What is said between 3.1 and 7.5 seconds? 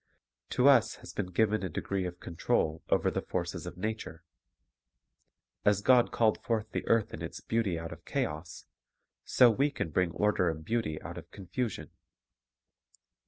the forces of nature. As God called forth the earth in its